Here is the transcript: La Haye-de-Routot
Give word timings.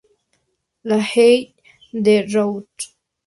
La 0.83 0.97
Haye-de-Routot 0.97 2.77